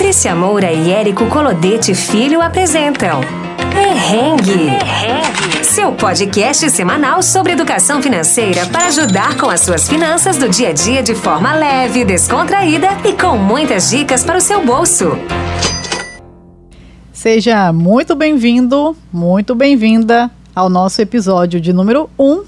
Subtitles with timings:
[0.00, 3.20] Patrícia Moura e Érico Colodete Filho apresentam
[3.70, 4.70] Perrengue.
[4.70, 5.62] Perrengue.
[5.62, 10.72] Seu podcast semanal sobre educação financeira para ajudar com as suas finanças do dia a
[10.72, 15.18] dia de forma leve, descontraída e com muitas dicas para o seu bolso.
[17.12, 22.44] Seja muito bem-vindo, muito bem-vinda ao nosso episódio de número 1 um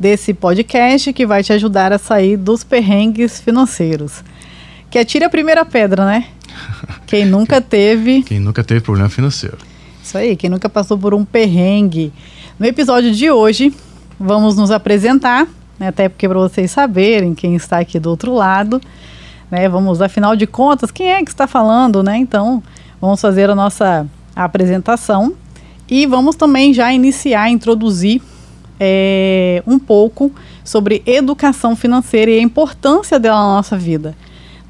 [0.00, 4.24] desse podcast que vai te ajudar a sair dos perrengues financeiros.
[4.90, 6.24] Que atire a primeira pedra, né?
[7.06, 8.22] Quem nunca teve.
[8.22, 9.58] Quem nunca teve problema financeiro.
[10.02, 12.12] Isso aí, quem nunca passou por um perrengue.
[12.58, 13.72] No episódio de hoje,
[14.18, 15.46] vamos nos apresentar,
[15.78, 18.80] né, até porque para vocês saberem quem está aqui do outro lado,
[19.50, 22.16] né, vamos, afinal de contas, quem é que está falando, né?
[22.16, 22.62] Então,
[23.00, 25.34] vamos fazer a nossa apresentação
[25.88, 28.20] e vamos também já iniciar, introduzir
[28.78, 34.14] é, um pouco sobre educação financeira e a importância dela na nossa vida,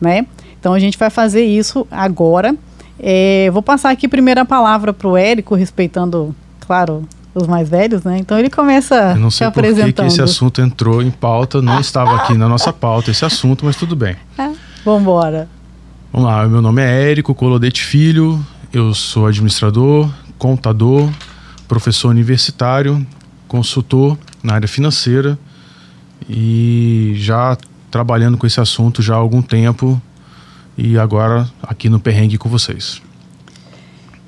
[0.00, 0.27] né?
[0.59, 2.55] Então a gente vai fazer isso agora.
[2.98, 8.03] É, vou passar aqui primeiro a palavra para o Érico, respeitando, claro, os mais velhos,
[8.03, 8.19] né?
[8.19, 11.81] Então ele começa Eu não sei por que, que esse assunto entrou em pauta, não
[11.81, 14.17] estava aqui na nossa pauta esse assunto, mas tudo bem.
[14.37, 14.50] É,
[14.84, 15.48] vamos embora.
[16.12, 21.09] Vamos lá, meu nome é Érico Colodete Filho, eu sou administrador, contador,
[21.69, 23.06] professor universitário,
[23.47, 25.39] consultor na área financeira
[26.28, 27.56] e já
[27.91, 30.00] trabalhando com esse assunto já há algum tempo
[30.79, 33.03] e agora aqui no Perrengue com vocês.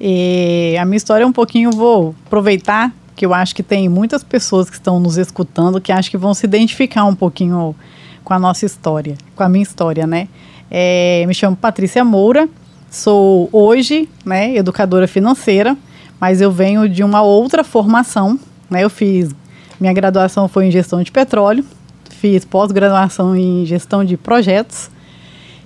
[0.00, 4.24] E a minha história é um pouquinho, vou aproveitar que eu acho que tem muitas
[4.24, 7.76] pessoas que estão nos escutando que acho que vão se identificar um pouquinho
[8.24, 10.26] com a nossa história, com a minha história, né?
[10.70, 12.48] É, me chamo Patrícia Moura,
[12.90, 15.76] sou hoje né, educadora financeira,
[16.18, 18.82] mas eu venho de uma outra formação, né?
[18.82, 19.30] Eu fiz,
[19.78, 21.64] minha graduação foi em gestão de petróleo,
[22.08, 24.90] fiz pós-graduação em gestão de projetos,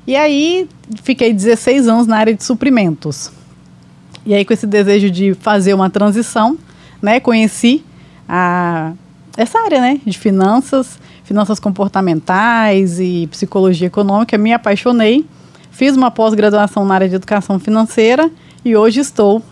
[0.06, 0.68] e aí
[1.02, 3.30] fiquei 16 anos na área de suprimentos.
[4.26, 6.58] E aí com esse desejo de fazer uma transição,
[7.02, 7.84] né, conheci
[8.28, 8.92] a
[9.36, 15.26] essa área, né, de finanças, finanças comportamentais e psicologia econômica, me apaixonei,
[15.70, 18.30] fiz uma pós-graduação na área de educação financeira
[18.64, 19.42] e hoje estou,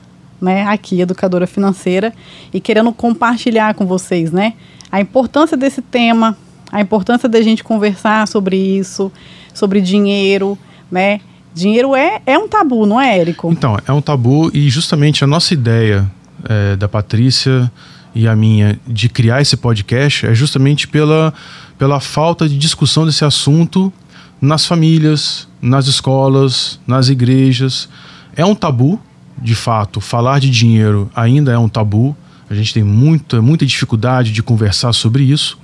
[0.40, 2.12] né, aqui educadora financeira
[2.52, 4.54] e querendo compartilhar com vocês, né,
[4.90, 6.36] a importância desse tema,
[6.72, 9.12] a importância da gente conversar sobre isso,
[9.52, 10.58] sobre dinheiro,
[10.90, 11.20] né?
[11.54, 13.52] Dinheiro é, é um tabu, não é, Érico?
[13.52, 16.10] Então, é um tabu e justamente a nossa ideia
[16.48, 17.70] é, da Patrícia
[18.14, 21.32] e a minha de criar esse podcast é justamente pela,
[21.78, 23.92] pela falta de discussão desse assunto
[24.40, 27.88] nas famílias, nas escolas, nas igrejas.
[28.34, 28.98] É um tabu,
[29.40, 32.16] de fato, falar de dinheiro ainda é um tabu.
[32.48, 35.58] A gente tem muita, muita dificuldade de conversar sobre isso.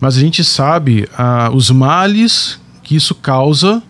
[0.00, 3.82] Mas a gente sabe ah, os males que isso causa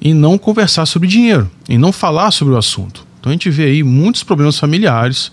[0.00, 3.06] em não conversar sobre dinheiro, em não falar sobre o assunto.
[3.18, 5.32] Então a gente vê aí muitos problemas familiares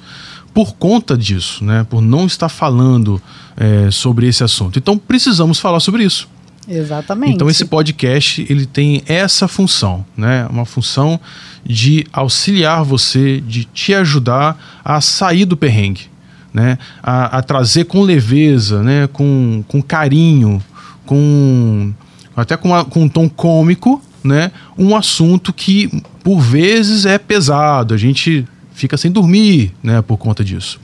[0.54, 1.86] por conta disso, né?
[1.90, 3.22] Por não estar falando
[3.58, 4.80] é, sobre esse assunto.
[4.80, 6.28] Então precisamos falar sobre isso.
[6.68, 7.34] Exatamente.
[7.34, 10.48] Então esse podcast ele tem essa função, né?
[10.50, 11.20] Uma função
[11.66, 16.10] de auxiliar você, de te ajudar a sair do perrengue,
[16.54, 16.78] né?
[17.02, 19.08] A, a trazer com leveza, né?
[19.12, 20.62] Com, com carinho,
[21.06, 21.94] com
[22.36, 24.52] até com, uma, com um tom cômico, né?
[24.78, 25.90] Um assunto que
[26.24, 30.02] por vezes é pesado, a gente fica sem dormir, né?
[30.02, 30.80] Por conta disso.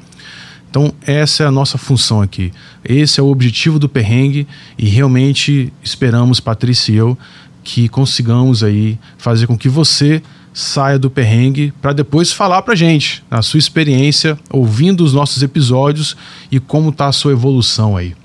[0.69, 2.52] Então, essa é a nossa função aqui.
[2.85, 4.47] Esse é o objetivo do perrengue
[4.78, 7.18] e realmente esperamos, Patrícia e eu,
[7.63, 10.22] que consigamos aí fazer com que você
[10.53, 16.17] saia do perrengue para depois falar para gente a sua experiência ouvindo os nossos episódios
[16.51, 18.15] e como está a sua evolução aí.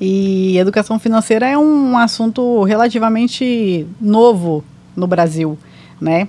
[0.00, 4.62] E educação financeira é um assunto relativamente novo
[4.94, 5.58] no Brasil,
[6.00, 6.28] né?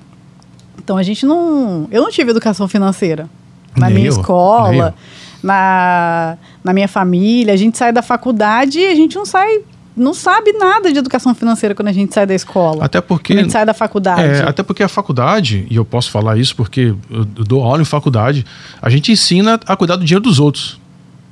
[0.77, 1.87] Então a gente não.
[1.91, 3.29] Eu não tive educação financeira
[3.75, 4.95] na Nem minha eu, escola,
[5.43, 7.53] na, na minha família.
[7.53, 9.59] A gente sai da faculdade e a gente não sai.
[9.97, 12.85] Não sabe nada de educação financeira quando a gente sai da escola.
[12.85, 13.33] Até porque.
[13.33, 14.21] Quando a gente sai da faculdade.
[14.21, 17.85] É, até porque a faculdade, e eu posso falar isso porque eu dou aula em
[17.85, 18.45] faculdade,
[18.79, 20.79] a gente ensina a cuidar do dinheiro dos outros.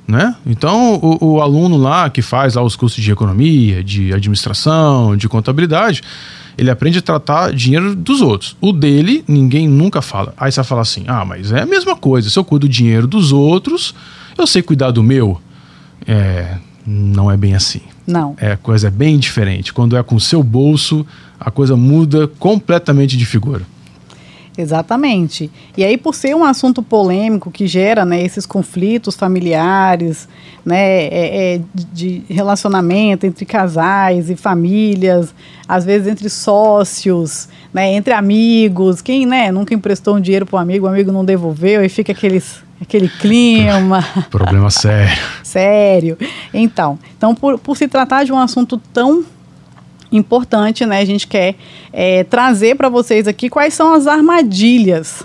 [0.06, 0.36] Né?
[0.46, 5.28] Então, o, o, aluno lá que faz lá os cursos de economia, de administração, de
[5.28, 6.00] contabilidade,
[6.56, 8.56] ele aprende a tratar dinheiro dos outros.
[8.60, 10.32] O dele, ninguém nunca fala.
[10.36, 12.30] Aí você vai falar assim: ah, mas é a mesma coisa.
[12.30, 13.94] Se eu cuido do dinheiro dos outros,
[14.38, 15.40] eu sei cuidar do meu.
[16.06, 16.56] É,
[16.86, 17.80] não é bem assim.
[18.06, 18.34] Não.
[18.38, 19.72] É, coisa é bem diferente.
[19.72, 21.04] Quando é com o seu bolso,
[21.38, 23.62] a coisa muda completamente de figura.
[24.58, 25.50] Exatamente.
[25.76, 30.26] E aí, por ser um assunto polêmico que gera né, esses conflitos familiares,
[30.64, 31.60] né, é, é,
[31.92, 35.34] de relacionamento entre casais e famílias,
[35.68, 40.62] às vezes entre sócios, né, entre amigos, quem né, nunca emprestou um dinheiro para um
[40.62, 44.02] amigo, o amigo não devolveu e fica aqueles, aquele clima.
[44.30, 45.18] Problema sério.
[45.42, 46.18] sério.
[46.52, 49.24] Então, então por, por se tratar de um assunto tão
[50.12, 51.56] importante, né, a gente quer
[51.92, 55.24] é, trazer para vocês aqui quais são as armadilhas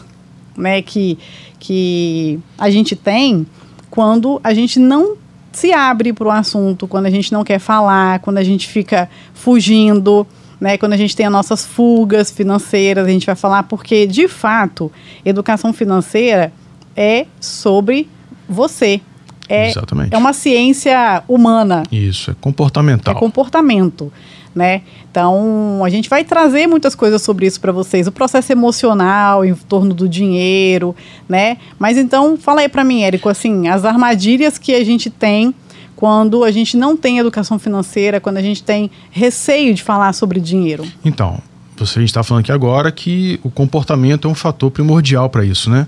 [0.57, 1.17] né, que,
[1.59, 3.45] que a gente tem
[3.89, 5.17] quando a gente não
[5.51, 9.09] se abre para o assunto, quando a gente não quer falar, quando a gente fica
[9.33, 10.25] fugindo,
[10.61, 10.77] né?
[10.77, 14.89] Quando a gente tem as nossas fugas financeiras, a gente vai falar porque, de fato,
[15.25, 16.53] educação financeira
[16.95, 18.09] é sobre
[18.47, 19.01] você.
[19.47, 20.13] É, Exatamente.
[20.13, 21.83] é uma ciência humana.
[21.91, 23.13] Isso, é comportamental.
[23.13, 24.11] É comportamento
[24.53, 24.81] né?
[25.09, 29.53] Então, a gente vai trazer muitas coisas sobre isso para vocês, o processo emocional em
[29.53, 30.95] torno do dinheiro,
[31.27, 31.57] né?
[31.79, 35.53] Mas então, fala aí para mim, Érico, assim, as armadilhas que a gente tem
[35.95, 40.39] quando a gente não tem educação financeira, quando a gente tem receio de falar sobre
[40.39, 40.85] dinheiro.
[41.05, 41.37] Então,
[41.77, 45.87] você está falando aqui agora que o comportamento é um fator primordial para isso, né?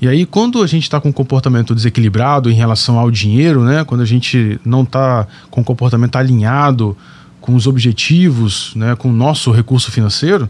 [0.00, 3.84] E aí, quando a gente está com um comportamento desequilibrado em relação ao dinheiro, né?
[3.84, 6.96] Quando a gente não está com um comportamento alinhado
[7.40, 10.48] com os objetivos, né, com o nosso recurso financeiro,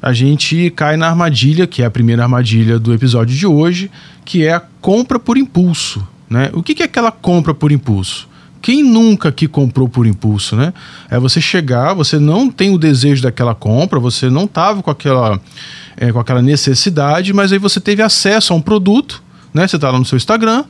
[0.00, 3.90] a gente cai na armadilha, que é a primeira armadilha do episódio de hoje,
[4.24, 6.06] que é a compra por impulso.
[6.30, 6.50] Né?
[6.52, 8.28] O que, que é aquela compra por impulso?
[8.60, 10.72] Quem nunca que comprou por impulso, né?
[11.08, 15.40] É você chegar, você não tem o desejo daquela compra, você não estava com aquela,
[15.96, 19.22] é, com aquela necessidade, mas aí você teve acesso a um produto,
[19.54, 19.66] né?
[19.66, 20.64] Você está lá no seu Instagram,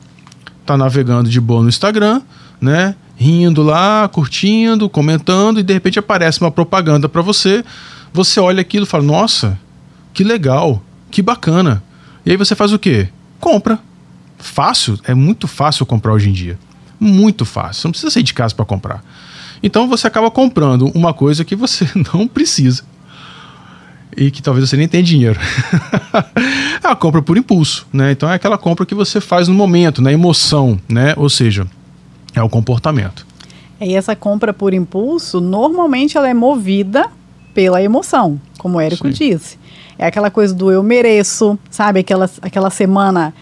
[0.61, 2.21] está navegando de boa no Instagram,
[2.61, 2.95] né?
[3.19, 7.65] rindo lá, curtindo, comentando, e de repente aparece uma propaganda para você.
[8.13, 9.59] Você olha aquilo e fala: Nossa,
[10.13, 10.81] que legal,
[11.11, 11.83] que bacana.
[12.25, 13.09] E aí você faz o quê?
[13.39, 13.77] Compra.
[14.37, 16.57] Fácil, é muito fácil comprar hoje em dia.
[16.99, 17.81] Muito fácil.
[17.81, 19.03] Você não precisa sair de casa para comprar.
[19.61, 22.83] Então você acaba comprando uma coisa que você não precisa.
[24.17, 25.39] E que talvez você nem tenha dinheiro.
[26.83, 28.11] é a compra por impulso, né?
[28.11, 31.13] Então é aquela compra que você faz no momento, na emoção, né?
[31.15, 31.65] Ou seja,
[32.33, 33.25] é o comportamento.
[33.79, 37.07] E essa compra por impulso, normalmente ela é movida
[37.53, 39.13] pela emoção, como o Érico Sim.
[39.13, 39.57] disse.
[39.97, 41.99] É aquela coisa do eu mereço, sabe?
[41.99, 43.33] Aquela, aquela semana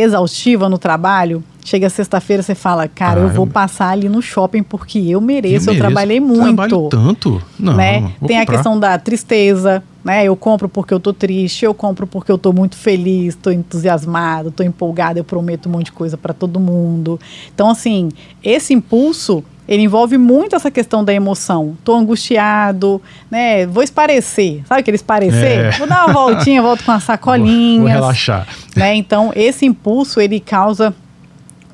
[0.00, 1.42] exaustiva no trabalho.
[1.64, 3.52] Chega sexta-feira, você fala, cara, ah, eu vou eu...
[3.52, 6.42] passar ali no shopping porque eu mereço, eu, eu trabalhei muito.
[6.42, 7.42] Trabalho tanto?
[7.58, 8.00] Não, né?
[8.00, 8.40] Tem comprar.
[8.40, 10.24] a questão da tristeza, né?
[10.24, 14.50] Eu compro porque eu tô triste, eu compro porque eu tô muito feliz, tô entusiasmado,
[14.50, 17.20] tô empolgado, eu prometo um monte de coisa para todo mundo.
[17.54, 18.08] Então, assim,
[18.42, 21.76] esse impulso ele envolve muito essa questão da emoção.
[21.84, 23.00] Tô angustiado,
[23.30, 23.66] né?
[23.66, 24.62] Vou esparecer.
[24.66, 25.66] Sabe aquele esparecer?
[25.66, 25.70] É.
[25.72, 27.80] Vou dar uma voltinha, volto com uma sacolinha.
[27.80, 28.48] Vou, vou relaxar.
[28.74, 28.94] Né?
[28.96, 30.94] Então, esse impulso, ele causa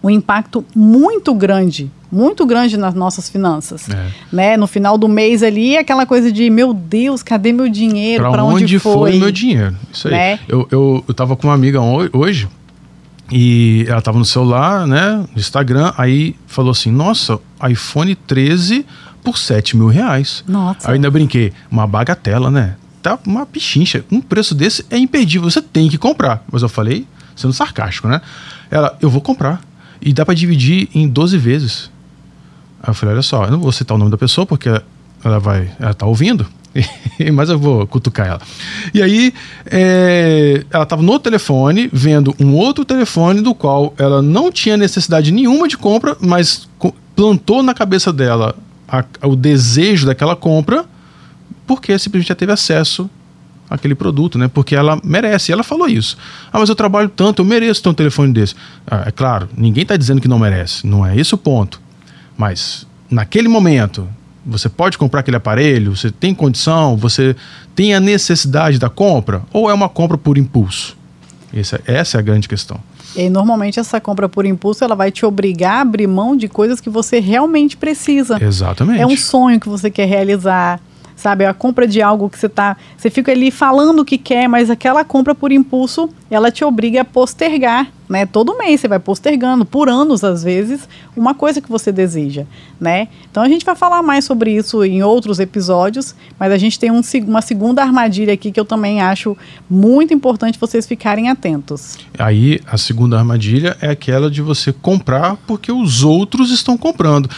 [0.03, 4.07] um impacto muito grande muito grande nas nossas finanças, é.
[4.33, 4.57] né?
[4.57, 8.31] No final do mês ali, aquela coisa de meu Deus, cadê meu dinheiro?
[8.31, 8.93] Para onde, onde foi?
[8.93, 9.75] foi meu dinheiro?
[9.93, 10.15] Isso aí.
[10.15, 10.39] Né?
[10.47, 11.81] Eu, eu, eu tava com uma amiga
[12.13, 12.47] hoje
[13.31, 15.25] e ela tava no celular, né?
[15.33, 17.39] No Instagram, aí falou assim: Nossa,
[17.69, 18.85] iPhone 13
[19.23, 20.45] por 7 mil reais.
[20.47, 20.89] Nossa.
[20.89, 22.77] Aí ainda brinquei, uma bagatela, né?
[23.03, 24.05] Tá uma pichincha.
[24.11, 26.45] Um preço desse é imperdível, você tem que comprar.
[26.51, 28.21] Mas eu falei, sendo sarcástico, né?
[28.71, 29.61] Ela, eu vou comprar.
[30.01, 31.91] E dá para dividir em 12 vezes.
[32.83, 34.69] Aí eu falei, olha só, eu não vou citar o nome da pessoa porque
[35.25, 36.47] ela vai, ela tá ouvindo,
[37.33, 38.41] mas eu vou cutucar ela.
[38.93, 39.33] E aí,
[39.67, 45.33] é, ela estava no telefone, vendo um outro telefone do qual ela não tinha necessidade
[45.33, 46.69] nenhuma de compra, mas
[47.15, 48.57] plantou na cabeça dela
[48.89, 50.85] a, o desejo daquela compra,
[51.67, 53.09] porque simplesmente já teve acesso
[53.71, 54.49] àquele produto, né?
[54.49, 55.53] Porque ela merece.
[55.53, 56.19] Ela falou isso.
[56.53, 58.55] Ah, mas eu trabalho tanto, eu mereço ter um telefone desse.
[58.87, 60.87] Ah, é claro, ninguém está dizendo que não merece.
[60.87, 61.81] Não é esse o ponto.
[62.37, 64.09] Mas naquele momento,
[64.47, 67.35] você pode comprar aquele aparelho, você tem condição, você
[67.75, 70.97] tem a necessidade da compra, ou é uma compra por impulso?
[71.53, 72.79] Essa, essa é a grande questão.
[73.17, 76.81] E normalmente essa compra por impulso ela vai te obrigar a abrir mão de coisas
[76.81, 78.43] que você realmente precisa.
[78.43, 79.01] Exatamente.
[79.01, 80.81] É um sonho que você quer realizar
[81.17, 81.45] sabe?
[81.45, 84.71] A compra de algo que você tá, você fica ali falando o que quer, mas
[84.71, 88.27] aquela compra por impulso, ela te obriga a postergar, né?
[88.27, 92.45] Todo mês você vai postergando, por anos às vezes, uma coisa que você deseja,
[92.81, 93.09] né?
[93.31, 96.91] Então a gente vai falar mais sobre isso em outros episódios, mas a gente tem
[96.91, 99.37] um, uma segunda armadilha aqui que eu também acho
[99.69, 101.99] muito importante vocês ficarem atentos.
[102.19, 107.29] Aí a segunda armadilha é aquela de você comprar porque os outros estão comprando.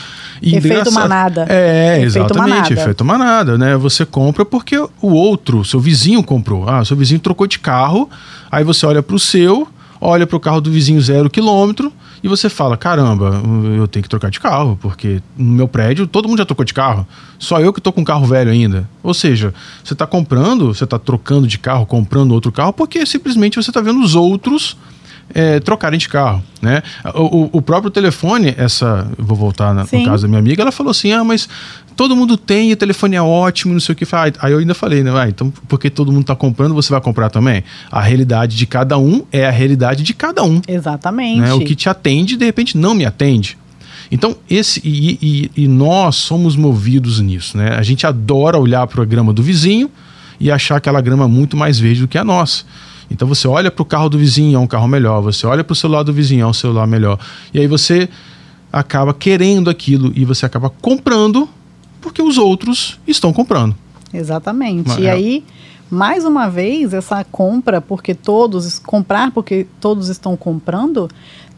[0.42, 1.46] E efeito manada.
[1.48, 2.72] É, efeito exatamente, manada.
[2.74, 3.76] efeito manada, né?
[3.76, 6.68] Você compra porque o outro, seu vizinho comprou.
[6.68, 8.08] Ah, seu vizinho trocou de carro,
[8.50, 9.68] aí você olha para o seu,
[10.00, 13.42] olha para o carro do vizinho zero quilômetro e você fala: caramba,
[13.76, 16.74] eu tenho que trocar de carro, porque no meu prédio todo mundo já trocou de
[16.74, 17.06] carro,
[17.38, 18.88] só eu que estou com um carro velho ainda.
[19.02, 23.56] Ou seja, você está comprando, você está trocando de carro, comprando outro carro, porque simplesmente
[23.56, 24.76] você está vendo os outros
[25.34, 26.82] é, trocarem de carro, né?
[27.14, 30.90] O, o, próprio telefone, essa, vou voltar na, no caso da minha amiga, ela falou
[30.90, 31.48] assim, ah, mas
[31.96, 34.04] todo mundo tem, o telefone é ótimo, não sei o que.
[34.38, 35.10] Aí eu ainda falei, né?
[35.14, 37.64] Ah, então, porque todo mundo está comprando, você vai comprar também?
[37.90, 40.60] A realidade de cada um é a realidade de cada um.
[40.68, 41.40] Exatamente.
[41.40, 41.54] Né?
[41.54, 43.56] O que te atende, de repente, não me atende.
[44.10, 45.18] Então, esse e,
[45.56, 47.70] e, e nós somos movidos nisso, né?
[47.76, 49.90] A gente adora olhar para a grama do vizinho
[50.38, 52.64] e achar aquela grama muito mais verde do que a nossa.
[53.10, 55.22] Então você olha para o carro do vizinho, é um carro melhor.
[55.22, 57.18] Você olha para o celular do vizinho, é um celular melhor.
[57.54, 58.08] E aí você
[58.72, 61.48] acaba querendo aquilo e você acaba comprando
[62.16, 63.76] porque os outros estão comprando.
[64.12, 64.88] Exatamente.
[64.88, 65.10] Mas, e é...
[65.10, 65.44] aí,
[65.90, 71.10] mais uma vez, essa compra porque todos comprar porque todos estão comprando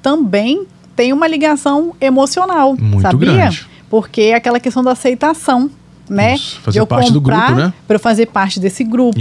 [0.03, 3.33] também tem uma ligação emocional, Muito sabia?
[3.33, 3.69] Grande.
[3.89, 5.71] Porque é aquela questão da aceitação
[6.11, 6.37] né?
[6.37, 7.73] Isso, fazer parte do grupo, né?
[7.87, 9.21] Para eu fazer parte desse grupo,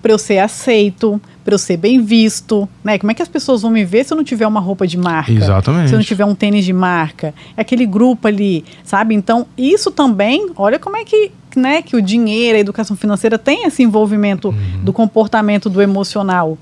[0.00, 2.98] para eu ser aceito, para eu ser bem visto, né?
[2.98, 4.98] Como é que as pessoas vão me ver se eu não tiver uma roupa de
[4.98, 5.32] marca?
[5.32, 5.88] Exatamente.
[5.88, 7.32] Se eu não tiver um tênis de marca?
[7.56, 9.14] É aquele grupo ali, sabe?
[9.14, 13.64] Então, isso também, olha como é que, né, que o dinheiro, a educação financeira tem
[13.64, 14.84] esse envolvimento uhum.
[14.84, 16.58] do comportamento do emocional.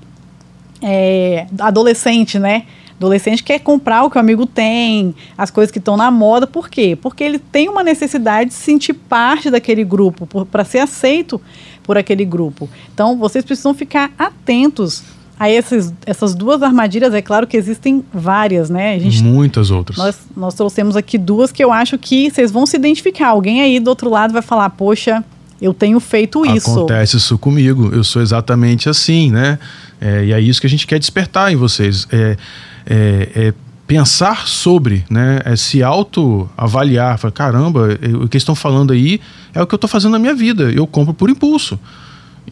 [0.81, 2.63] É, adolescente, né?
[2.95, 6.69] Adolescente quer comprar o que o amigo tem, as coisas que estão na moda, por
[6.69, 6.97] quê?
[6.99, 11.41] Porque ele tem uma necessidade de se sentir parte daquele grupo, para ser aceito
[11.87, 12.69] por aquele grupo.
[12.93, 15.01] Então, vocês precisam ficar atentos
[15.39, 17.13] a esses, essas duas armadilhas.
[17.13, 18.95] É claro que existem várias, né?
[18.95, 19.97] A gente, Muitas outras.
[19.97, 23.29] Nós, nós trouxemos aqui duas que eu acho que vocês vão se identificar.
[23.29, 25.23] Alguém aí do outro lado vai falar, poxa,
[25.61, 26.71] eu tenho feito isso.
[26.71, 29.57] Acontece isso comigo, eu sou exatamente assim, né?
[30.01, 32.07] É, e é isso que a gente quer despertar em vocês.
[32.11, 32.37] É,
[32.85, 33.53] é, é
[33.87, 39.21] pensar sobre, né, é se autoavaliar, falar, caramba, o que estão falando aí
[39.53, 41.79] é o que eu estou fazendo na minha vida, eu compro por impulso.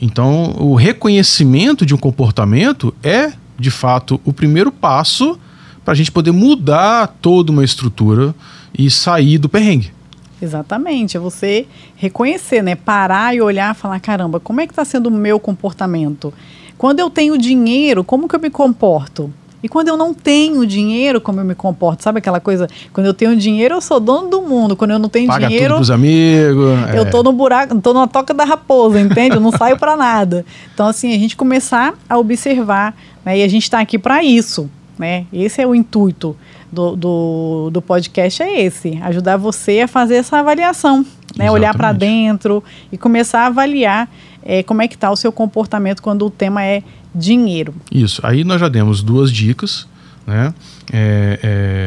[0.02, 5.38] Então, o reconhecimento de um comportamento é, de fato, o primeiro passo
[5.84, 8.34] para a gente poder mudar toda uma estrutura
[8.78, 9.94] e sair do perrengue.
[10.42, 11.66] Exatamente, é você
[11.96, 12.76] reconhecer, né?
[12.76, 16.34] Parar e olhar e falar, caramba, como é que está sendo o meu comportamento?
[16.78, 19.32] Quando eu tenho dinheiro, como que eu me comporto?
[19.66, 22.04] E quando eu não tenho dinheiro, como eu me comporto?
[22.04, 22.68] Sabe aquela coisa?
[22.94, 24.76] Quando eu tenho dinheiro, eu sou dono do mundo.
[24.76, 25.70] Quando eu não tenho Paga dinheiro.
[25.70, 26.94] Tudo pros amigos.
[26.94, 27.06] Eu é.
[27.06, 29.38] tô no buraco, tô na toca da raposa, entende?
[29.38, 30.46] Eu não saio para nada.
[30.72, 32.96] Então, assim, a gente começar a observar,
[33.26, 33.40] né?
[33.40, 34.70] E a gente está aqui para isso,
[35.00, 35.26] né?
[35.34, 36.38] Esse é o intuito
[36.72, 41.04] do, do, do podcast, é esse: ajudar você a fazer essa avaliação,
[41.36, 41.50] né?
[41.50, 44.08] Olhar para dentro e começar a avaliar
[44.44, 46.84] é, como é que está o seu comportamento quando o tema é
[47.16, 47.74] dinheiro.
[47.92, 48.22] Isso.
[48.24, 49.88] Aí nós já demos duas dicas,
[50.28, 50.54] né?
[50.92, 51.40] É,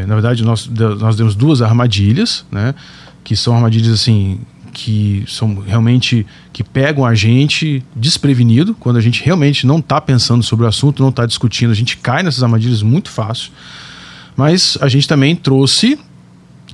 [0.02, 0.68] é, na verdade, nós,
[0.98, 2.74] nós demos duas armadilhas, né?
[3.22, 4.40] Que são armadilhas assim
[4.72, 10.42] que são realmente que pegam a gente desprevenido quando a gente realmente não está pensando
[10.42, 13.50] sobre o assunto, não está discutindo, a gente cai nessas armadilhas muito fácil.
[14.36, 15.98] Mas a gente também trouxe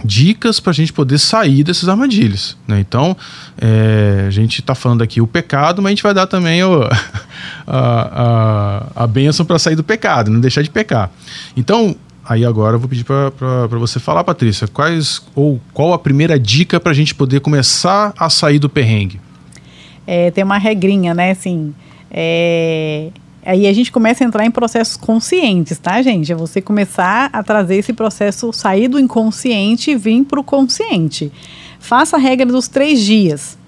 [0.05, 2.57] dicas para a gente poder sair dessas armadilhas.
[2.69, 2.81] Né?
[2.81, 3.17] Então,
[3.59, 6.83] é, a gente está falando aqui o pecado, mas a gente vai dar também o,
[7.67, 11.11] a, a, a bênção para sair do pecado, não deixar de pecar.
[11.57, 16.39] Então, aí agora eu vou pedir para você falar, Patrícia, quais ou qual a primeira
[16.39, 19.21] dica para a gente poder começar a sair do perrengue?
[20.07, 21.31] É, tem uma regrinha, né?
[21.31, 21.75] Assim,
[22.11, 23.09] é,
[23.45, 26.33] Aí a gente começa a entrar em processos conscientes, tá, gente?
[26.33, 31.31] É você começar a trazer esse processo, sair do inconsciente e vir para o consciente.
[31.79, 33.59] Faça a regra dos três dias.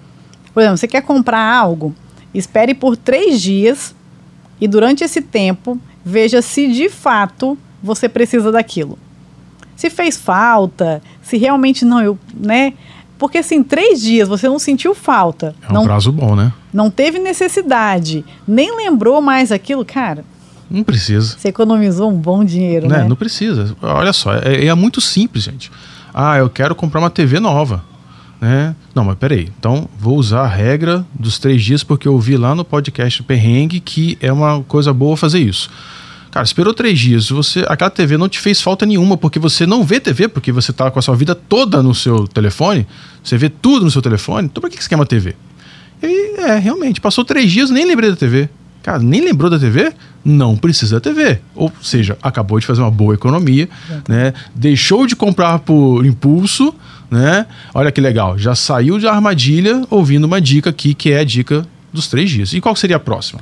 [0.51, 1.93] Por exemplo, você quer comprar algo,
[2.33, 3.95] espere por três dias
[4.59, 8.97] e durante esse tempo veja se de fato você precisa daquilo.
[9.75, 12.73] Se fez falta, se realmente não, eu, né?
[13.17, 15.55] Porque assim, três dias você não sentiu falta.
[15.67, 16.53] É um não, prazo bom, né?
[16.73, 20.23] Não teve necessidade, nem lembrou mais aquilo, cara.
[20.69, 21.37] Não precisa.
[21.37, 23.05] Você economizou um bom dinheiro, né?
[23.07, 23.75] Não precisa.
[23.81, 25.71] Olha só, é, é muito simples, gente.
[26.13, 27.83] Ah, eu quero comprar uma TV nova.
[28.39, 28.75] Né?
[28.93, 29.51] Não, mas peraí.
[29.57, 33.79] Então, vou usar a regra dos três dias porque eu ouvi lá no podcast Perrengue
[33.79, 35.69] que é uma coisa boa fazer isso.
[36.37, 39.83] Cara, esperou três dias, você, aquela TV não te fez falta nenhuma, porque você não
[39.83, 42.85] vê TV, porque você tá com a sua vida toda no seu telefone,
[43.23, 45.35] você vê tudo no seu telefone, então pra que você quer uma TV?
[45.99, 48.47] E é, realmente, passou três dias, nem lembrei da TV.
[48.83, 49.91] Cara, nem lembrou da TV?
[50.23, 51.39] Não precisa da TV.
[51.55, 53.67] Ou seja, acabou de fazer uma boa economia,
[54.07, 54.31] né?
[54.53, 56.71] Deixou de comprar por impulso,
[57.09, 57.47] né?
[57.73, 61.65] Olha que legal, já saiu de armadilha ouvindo uma dica aqui, que é a dica
[61.91, 62.53] dos três dias.
[62.53, 63.41] E qual seria a próxima?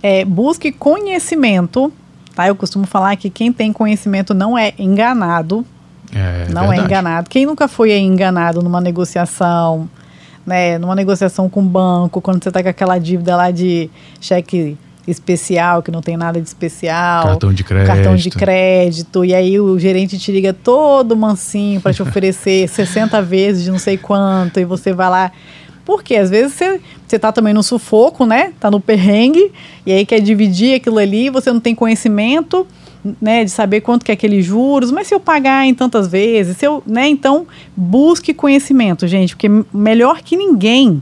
[0.00, 1.92] É, busque conhecimento
[2.34, 2.48] Tá?
[2.48, 5.64] Eu costumo falar que quem tem conhecimento não é enganado.
[6.12, 6.86] É, não é verdade.
[6.86, 7.30] enganado.
[7.30, 9.88] Quem nunca foi enganado numa negociação,
[10.44, 10.78] né?
[10.78, 15.82] Numa negociação com o banco, quando você tá com aquela dívida lá de cheque especial,
[15.82, 17.24] que não tem nada de especial.
[17.24, 17.86] Cartão de crédito.
[17.86, 19.24] Cartão de crédito.
[19.24, 23.78] E aí o gerente te liga todo mansinho para te oferecer 60 vezes de não
[23.78, 24.60] sei quanto.
[24.60, 25.32] E você vai lá.
[25.90, 28.52] Porque às vezes você, você tá também no sufoco, né?
[28.60, 29.50] Tá no perrengue,
[29.84, 32.64] e aí quer dividir aquilo ali, você não tem conhecimento,
[33.20, 36.58] né, de saber quanto que é aqueles juros, mas se eu pagar em tantas vezes,
[36.58, 37.44] se eu, né, então
[37.76, 41.00] busque conhecimento, gente, porque melhor que ninguém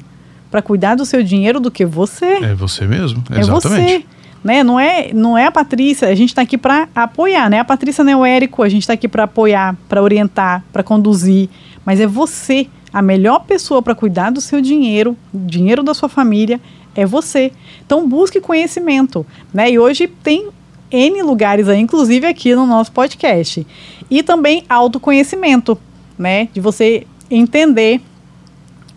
[0.51, 2.43] para cuidar do seu dinheiro do que você.
[2.43, 3.99] É você mesmo, É exatamente.
[3.99, 4.05] você.
[4.43, 4.63] Né?
[4.65, 7.59] Não, é, não é a Patrícia, a gente está aqui para apoiar, né?
[7.59, 10.83] A Patrícia não é o Érico, a gente está aqui para apoiar, para orientar, para
[10.83, 11.51] conduzir,
[11.85, 12.69] mas é você.
[12.93, 16.61] A melhor pessoa para cuidar do seu dinheiro, dinheiro da sua família,
[16.95, 17.53] é você.
[17.85, 19.71] Então busque conhecimento, né?
[19.71, 20.49] E hoje tem
[20.91, 23.67] N lugares aí, inclusive aqui no nosso podcast.
[24.11, 25.79] E também autoconhecimento,
[26.19, 26.49] né?
[26.53, 28.01] De você entender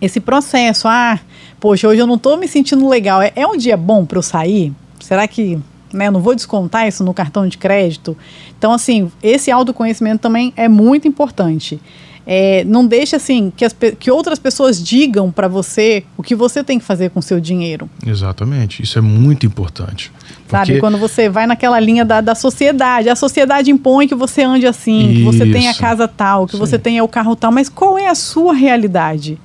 [0.00, 0.88] esse processo.
[0.88, 1.20] Ah,
[1.60, 3.22] poxa, hoje eu não estou me sentindo legal.
[3.22, 4.72] É, é um dia bom para eu sair?
[4.98, 5.58] Será que
[5.92, 8.16] né, não vou descontar isso no cartão de crédito?
[8.58, 11.80] Então, assim, esse autoconhecimento também é muito importante.
[12.26, 16.62] É, não deixe assim que, as, que outras pessoas digam para você o que você
[16.62, 17.90] tem que fazer com o seu dinheiro.
[18.06, 18.82] Exatamente.
[18.82, 20.12] Isso é muito importante.
[20.48, 20.66] Sabe?
[20.66, 24.66] Porque Quando você vai naquela linha da, da sociedade, a sociedade impõe que você ande
[24.66, 25.80] assim, que você tenha a Isso.
[25.80, 26.58] casa tal, que Sim.
[26.58, 29.38] você tenha o carro tal, mas qual é a sua realidade?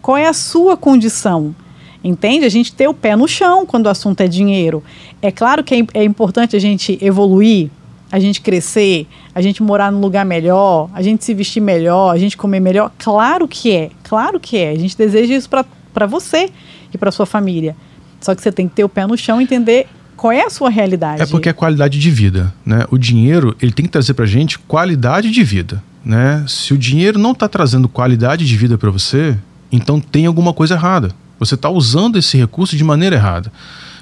[0.00, 1.54] Qual é a sua condição?
[2.02, 2.46] Entende?
[2.46, 4.82] A gente ter o pé no chão quando o assunto é dinheiro.
[5.20, 7.70] É claro que é, é importante a gente evoluir,
[8.10, 12.18] a gente crescer, a gente morar num lugar melhor, a gente se vestir melhor, a
[12.18, 12.90] gente comer melhor.
[12.98, 14.70] Claro que é, claro que é.
[14.70, 16.50] A gente deseja isso para você
[16.92, 17.76] e para sua família.
[18.20, 19.86] Só que você tem que ter o pé no chão e entender
[20.16, 21.22] qual é a sua realidade.
[21.22, 22.84] É porque é qualidade de vida, né?
[22.90, 26.44] O dinheiro, ele tem que trazer pra gente qualidade de vida, né?
[26.46, 29.36] Se o dinheiro não está trazendo qualidade de vida para você,
[29.72, 31.12] então tem alguma coisa errada.
[31.38, 33.50] Você está usando esse recurso de maneira errada.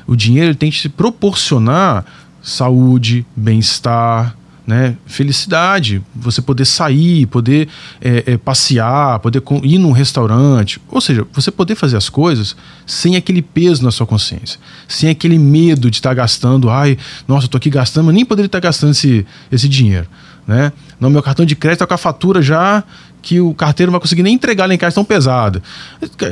[0.09, 2.05] O dinheiro tem que te proporcionar
[2.49, 4.97] saúde, bem-estar, né?
[5.07, 7.69] Felicidade, você poder sair, poder
[8.03, 12.55] é, é, passear, poder ir num restaurante, ou seja, você poder fazer as coisas
[12.87, 17.49] sem aquele peso na sua consciência, sem aquele medo de estar gastando, ai, nossa, eu
[17.49, 20.07] tô aqui gastando, mas nem poderia estar gastando esse, esse dinheiro,
[20.47, 20.71] né?
[21.01, 22.85] No meu cartão de crédito tá com a fatura já
[23.23, 25.63] que o carteiro não vai conseguir nem entregar lá em casa tão pesada.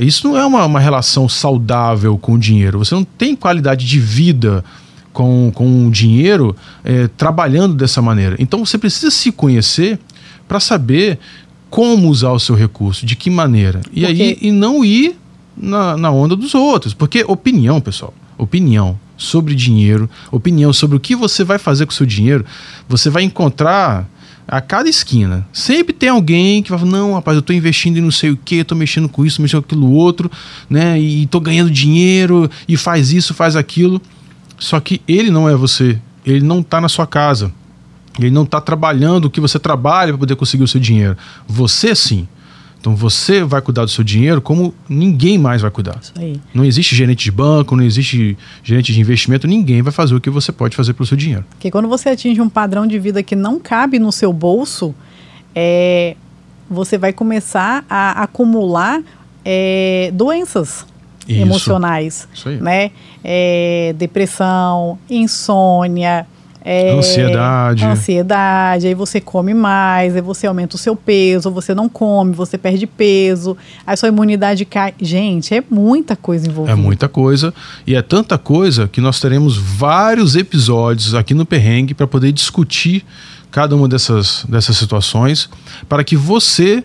[0.00, 2.78] Isso não é uma, uma relação saudável com o dinheiro.
[2.78, 4.62] Você não tem qualidade de vida
[5.16, 8.36] com, com o dinheiro é, trabalhando dessa maneira.
[8.38, 9.98] Então você precisa se conhecer
[10.46, 11.18] para saber
[11.70, 13.80] como usar o seu recurso, de que maneira.
[13.94, 15.16] E Porque- aí e não ir
[15.56, 16.92] na, na onda dos outros.
[16.92, 21.94] Porque opinião, pessoal, opinião sobre dinheiro, opinião sobre o que você vai fazer com o
[21.94, 22.44] seu dinheiro,
[22.86, 24.06] você vai encontrar
[24.46, 25.48] a cada esquina.
[25.50, 28.36] Sempre tem alguém que vai falar, não, rapaz, eu tô investindo em não sei o
[28.36, 30.30] que, tô mexendo com isso, mexendo com aquilo outro,
[30.68, 31.00] né?
[31.00, 33.98] E tô ganhando dinheiro, e faz isso, faz aquilo.
[34.58, 35.98] Só que ele não é você.
[36.24, 37.52] Ele não tá na sua casa.
[38.18, 41.16] Ele não tá trabalhando o que você trabalha para poder conseguir o seu dinheiro.
[41.46, 42.26] Você sim.
[42.80, 45.98] Então você vai cuidar do seu dinheiro como ninguém mais vai cuidar.
[46.00, 46.40] Isso aí.
[46.54, 50.30] Não existe gerente de banco, não existe gerente de investimento, ninguém vai fazer o que
[50.30, 51.44] você pode fazer pelo seu dinheiro.
[51.50, 54.94] Porque quando você atinge um padrão de vida que não cabe no seu bolso,
[55.54, 56.16] é,
[56.70, 59.02] você vai começar a acumular
[59.44, 60.86] é, doenças
[61.28, 61.40] Isso.
[61.40, 62.60] emocionais, Isso aí.
[62.60, 62.90] né?
[63.24, 66.26] É, depressão, insônia,
[66.68, 67.84] é, Ansiedade.
[67.84, 68.88] ansiedade.
[68.88, 72.88] Aí você come mais, aí você aumenta o seu peso, você não come, você perde
[72.88, 74.92] peso, aí sua imunidade cai.
[75.00, 76.72] Gente, é muita coisa envolvida.
[76.72, 77.54] É muita coisa
[77.86, 83.04] e é tanta coisa que nós teremos vários episódios aqui no Perrengue para poder discutir
[83.48, 85.48] cada uma dessas, dessas situações
[85.88, 86.82] para que você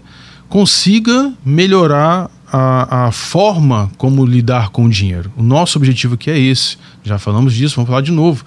[0.48, 5.32] consiga melhorar a, a forma como lidar com o dinheiro.
[5.38, 6.78] O nosso objetivo aqui é esse.
[7.04, 8.44] Já falamos disso, vamos falar de novo.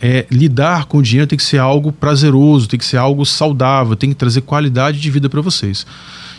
[0.00, 3.96] É, lidar com o dinheiro tem que ser algo prazeroso, tem que ser algo saudável,
[3.96, 5.84] tem que trazer qualidade de vida para vocês.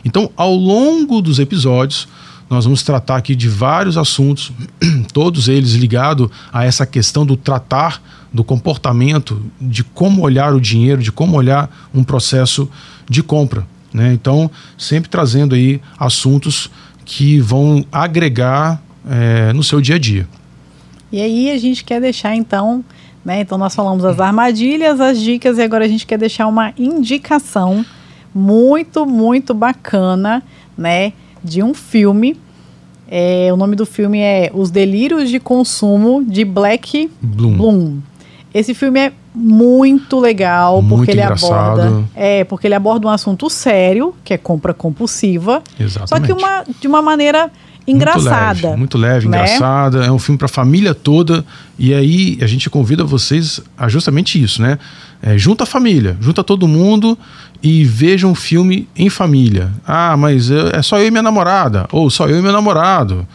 [0.06, 2.08] Então, ao longo dos episódios,
[2.50, 4.54] nós vamos tratar aqui de vários assuntos,
[5.14, 8.02] todos eles ligados a essa questão do tratar
[8.32, 12.70] do comportamento, de como olhar o dinheiro, de como olhar um processo
[13.10, 13.68] de compra.
[13.94, 14.14] Né?
[14.14, 16.70] Então, sempre trazendo aí assuntos
[17.10, 20.28] que vão agregar é, no seu dia a dia.
[21.12, 22.86] E aí a gente quer deixar então,
[23.26, 23.42] né?
[23.42, 27.84] Então nós falamos as armadilhas, as dicas e agora a gente quer deixar uma indicação
[28.34, 30.44] muito, muito bacana,
[30.78, 31.14] né?
[31.44, 32.38] De um filme.
[33.08, 37.58] É, o nome do filme é Os Delírios de Consumo de Black Bloom.
[37.58, 37.98] Bloom.
[38.54, 41.82] Esse filme é muito legal Muito porque ele engraçado.
[41.82, 46.10] aborda, é, porque ele aborda um assunto sério, que é compra compulsiva, Exatamente.
[46.10, 47.52] só que uma, de uma maneira
[47.88, 48.70] engraçada.
[48.70, 49.44] Muito leve, muito leve né?
[49.44, 50.06] engraçada.
[50.06, 51.46] É um filme para a família toda.
[51.78, 54.78] E aí a gente convida vocês a justamente isso, né?
[55.22, 57.18] É, junta a família, junta todo mundo
[57.62, 59.72] e veja um filme em família.
[59.86, 61.88] Ah, mas é só eu e minha namorada.
[61.92, 63.28] Ou só eu e meu namorado.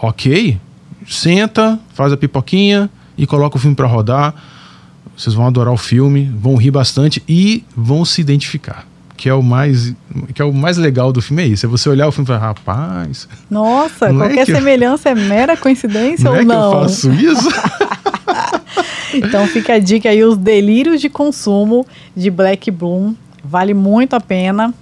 [0.00, 0.58] Ok.
[1.06, 4.34] Senta, faz a pipoquinha e coloca o filme para rodar.
[5.16, 8.86] Vocês vão adorar o filme, vão rir bastante e vão se identificar.
[9.16, 9.92] Que é o mais,
[10.32, 11.66] que é o mais legal do filme é isso.
[11.66, 15.08] É você olhar o filme e falar, rapaz, Nossa, Não é qualquer que eu- semelhança
[15.08, 16.70] é mera coincidência não ou é não?
[16.70, 17.48] que eu faço isso?
[19.14, 23.14] Então fica a dica aí, os delírios de consumo de Black Bloom.
[23.42, 24.72] Vale muito a pena.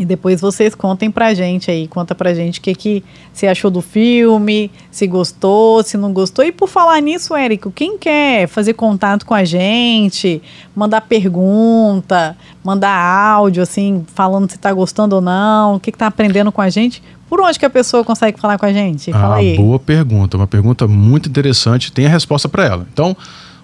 [0.00, 3.70] E depois vocês contem pra gente aí, conta pra gente o que, que você achou
[3.70, 6.42] do filme, se gostou, se não gostou.
[6.42, 10.40] E por falar nisso, Érico, quem quer fazer contato com a gente,
[10.74, 12.34] mandar pergunta,
[12.64, 16.62] mandar áudio, assim, falando se tá gostando ou não, o que, que tá aprendendo com
[16.62, 19.12] a gente, por onde que a pessoa consegue falar com a gente?
[19.12, 19.54] Fala ah, aí.
[19.54, 21.92] boa pergunta, uma pergunta muito interessante.
[21.92, 22.86] Tem a resposta para ela.
[22.90, 23.14] Então,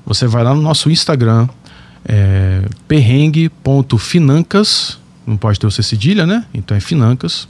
[0.05, 1.49] você vai lá no nosso Instagram,
[2.07, 6.44] é, perrengue.financas, não pode ter o C cedilha, né?
[6.54, 7.48] Então é financas.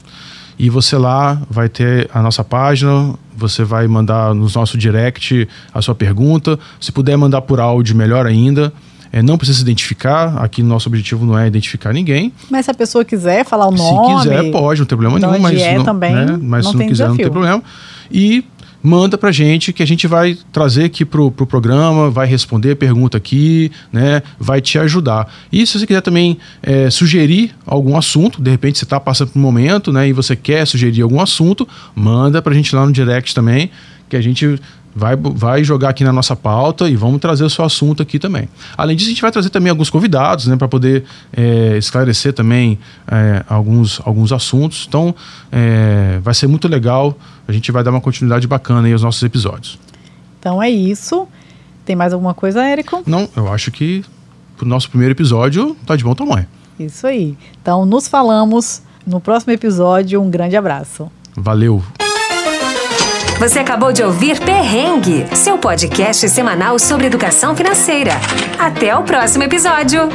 [0.59, 5.83] E você lá vai ter a nossa página, você vai mandar no nosso direct a
[5.83, 6.59] sua pergunta.
[6.81, 8.73] Se puder mandar por áudio, melhor ainda.
[9.13, 12.33] É, não precisa se identificar, aqui nosso objetivo não é identificar ninguém.
[12.51, 14.21] Mas se a pessoa quiser falar o nome.
[14.21, 15.43] Se quiser, pode, não tem problema de nenhum.
[15.43, 17.17] Mas, é não, também, né, mas não se não quiser, não desafio.
[17.17, 17.63] tem problema.
[18.11, 18.45] E
[18.87, 23.17] manda pra gente que a gente vai trazer aqui pro, pro programa, vai responder pergunta
[23.17, 24.23] aqui, né?
[24.39, 25.29] Vai te ajudar.
[25.51, 29.41] E se você quiser também é, sugerir algum assunto, de repente você está passando por
[29.41, 30.09] um momento, né?
[30.09, 33.73] E você quer sugerir algum assunto, manda pra gente lá no direct também,
[34.09, 34.61] que a gente
[34.97, 38.49] vai, vai jogar aqui na nossa pauta e vamos trazer o seu assunto aqui também.
[38.79, 41.05] Além disso, a gente vai trazer também alguns convidados, né, para poder
[41.37, 44.87] é, esclarecer também é, alguns, alguns assuntos.
[44.89, 45.15] Então,
[45.53, 47.15] é, vai ser muito legal.
[47.47, 49.79] A gente vai dar uma continuidade bacana aí aos nossos episódios.
[50.41, 51.29] Então é isso.
[51.85, 53.03] Tem mais alguma coisa, Érico?
[53.07, 54.03] Não, eu acho que
[54.57, 56.47] pro nosso primeiro episódio tá de bom tamanho.
[56.81, 57.37] Isso aí.
[57.61, 60.23] Então nos falamos no próximo episódio.
[60.23, 61.11] Um grande abraço.
[61.37, 61.83] Valeu!
[63.39, 68.13] Você acabou de ouvir Perrengue, seu podcast semanal sobre educação financeira.
[68.59, 70.09] Até o próximo episódio.